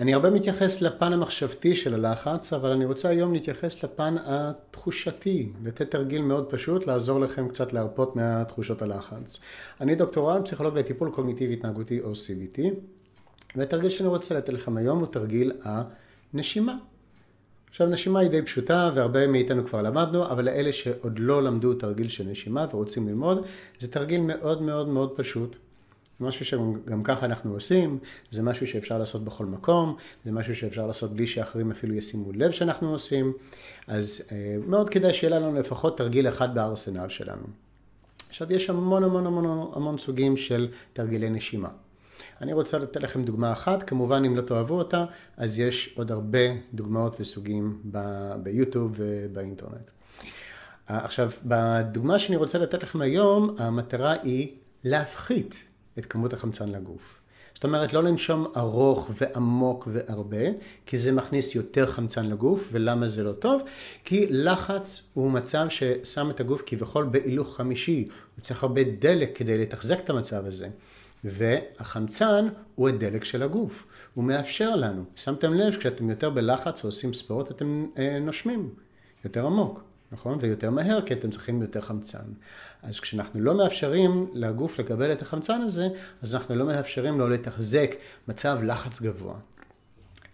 [0.00, 5.90] אני הרבה מתייחס לפן המחשבתי של הלחץ, אבל אני רוצה היום להתייחס לפן התחושתי, לתת
[5.90, 9.40] תרגיל מאוד פשוט, לעזור לכם קצת להרפות מהתחושות הלחץ.
[9.80, 12.60] אני דוקטור רן, פסיכולוג לטיפול קוגניטיבי התנהגותי או CBT,
[13.56, 16.76] והתרגיל שאני רוצה לתת לכם היום הוא תרגיל הנשימה.
[17.70, 22.08] עכשיו נשימה היא די פשוטה והרבה מאיתנו כבר למדנו, אבל לאלה שעוד לא למדו תרגיל
[22.08, 23.46] של נשימה ורוצים ללמוד,
[23.78, 25.56] זה תרגיל מאוד מאוד מאוד פשוט.
[26.20, 27.98] זה משהו שגם ככה אנחנו עושים,
[28.30, 32.50] זה משהו שאפשר לעשות בכל מקום, זה משהו שאפשר לעשות בלי שאחרים אפילו ישימו לב
[32.50, 33.32] שאנחנו עושים,
[33.86, 37.46] אז אה, מאוד כדאי שיהיה לנו לפחות תרגיל אחד בארסנל שלנו.
[38.28, 41.68] עכשיו יש המון המון המון המון סוגים של תרגילי נשימה.
[42.40, 45.04] אני רוצה לתת לכם דוגמה אחת, כמובן אם לא תאהבו אותה,
[45.36, 46.38] אז יש עוד הרבה
[46.74, 49.90] דוגמאות וסוגים ב- ביוטיוב ובאינטרנט.
[50.86, 55.69] עכשיו, בדוגמה שאני רוצה לתת לכם היום, המטרה היא להפחית
[56.00, 57.20] את כמות החמצן לגוף.
[57.54, 60.44] זאת אומרת, לא לנשום ארוך ועמוק והרבה,
[60.86, 63.62] כי זה מכניס יותר חמצן לגוף, ולמה זה לא טוב?
[64.04, 68.04] כי לחץ הוא מצב ששם את הגוף כביכול בהילוך חמישי,
[68.36, 70.68] הוא צריך הרבה דלק כדי לתחזק את המצב הזה.
[71.24, 75.04] והחמצן הוא הדלק של הגוף, הוא מאפשר לנו.
[75.16, 78.68] שמתם לב, כשאתם יותר בלחץ או עושים ספורט, אתם אה, נושמים
[79.24, 79.89] יותר עמוק.
[80.12, 80.38] נכון?
[80.40, 82.24] ויותר מהר, כי אתם צריכים יותר חמצן.
[82.82, 85.88] אז כשאנחנו לא מאפשרים לגוף לקבל את החמצן הזה,
[86.22, 87.94] אז אנחנו לא מאפשרים לו לתחזק
[88.28, 89.34] מצב לחץ גבוה.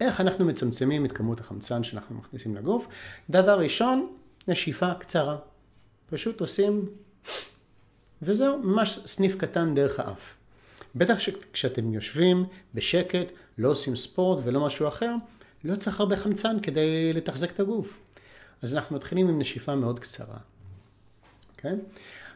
[0.00, 2.86] איך אנחנו מצמצמים את כמות החמצן שאנחנו מכניסים לגוף?
[3.30, 4.12] דבר ראשון,
[4.48, 5.36] נשיפה קצרה.
[6.10, 6.88] פשוט עושים,
[8.22, 10.34] וזהו, ממש סניף קטן דרך האף.
[10.94, 11.18] בטח
[11.52, 15.14] כשאתם יושבים בשקט, לא עושים ספורט ולא משהו אחר,
[15.64, 17.98] לא צריך הרבה חמצן כדי לתחזק את הגוף.
[18.62, 20.38] אז אנחנו מתחילים עם נשיפה מאוד קצרה.
[21.56, 21.78] כן?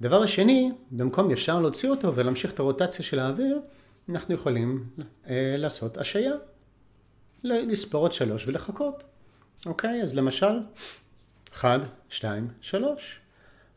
[0.00, 3.60] דבר שני, במקום ישר להוציא אותו ולהמשיך את הרוטציה של האוויר,
[4.08, 4.84] אנחנו יכולים
[5.28, 6.32] אה, לעשות השעיה.
[7.44, 9.02] לספור עוד שלוש ולחכות.
[9.66, 10.02] אוקיי?
[10.02, 10.60] אז למשל,
[11.52, 13.20] אחד, שתיים, שלוש.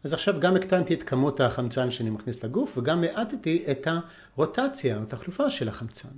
[0.04, 3.88] אז עכשיו גם הקטנתי את כמות החמצן שאני מכניס לגוף וגם האטתי את
[4.36, 6.10] הרוטציה, את החלופה של החמצן.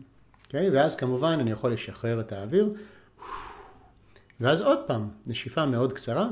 [0.46, 0.70] אוקיי?
[0.70, 2.74] ואז כמובן אני יכול לשחרר את האוויר
[4.40, 6.30] ואז עוד פעם, נשיפה מאוד קצרה,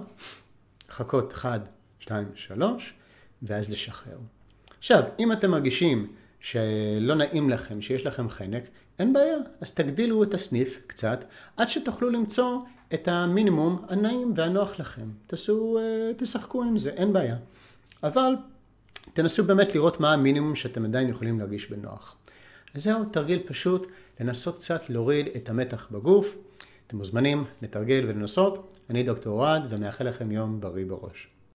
[0.89, 1.61] חכות 1,
[1.99, 2.93] 2, 3,
[3.43, 4.17] ואז לשחרר.
[4.79, 6.05] עכשיו, אם אתם מרגישים
[6.39, 8.63] שלא נעים לכם, שיש לכם חנק,
[8.99, 11.23] אין בעיה, אז תגדילו את הסניף קצת,
[11.57, 12.59] עד שתוכלו למצוא
[12.93, 15.09] את המינימום הנעים והנוח לכם.
[15.27, 17.37] תעשו, אה, תשחקו עם זה, אין בעיה.
[18.03, 18.35] אבל
[19.13, 22.15] תנסו באמת לראות מה המינימום שאתם עדיין יכולים להרגיש בנוח.
[22.75, 23.87] אז זהו, תרגיל פשוט,
[24.19, 26.37] לנסות קצת להוריד את המתח בגוף.
[26.91, 28.73] אתם מוזמנים לתרגל ולנסות.
[28.89, 31.27] אני דוקטור אוהד ומאחל לכם יום בריא בראש.